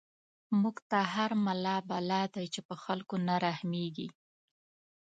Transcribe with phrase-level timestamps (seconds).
[0.61, 4.07] موږ ته هر ملا بلا دی، چی په خلکو نه رحميږی